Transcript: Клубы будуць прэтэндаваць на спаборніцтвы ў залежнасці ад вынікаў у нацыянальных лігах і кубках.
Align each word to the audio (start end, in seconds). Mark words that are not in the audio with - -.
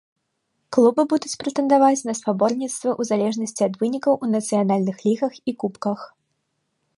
Клубы 0.75 1.03
будуць 1.11 1.37
прэтэндаваць 1.43 2.05
на 2.09 2.15
спаборніцтвы 2.19 2.89
ў 2.99 3.11
залежнасці 3.11 3.61
ад 3.67 3.77
вынікаў 3.83 4.13
у 4.23 4.31
нацыянальных 4.37 4.97
лігах 5.09 5.33
і 5.53 5.57
кубках. 5.65 5.99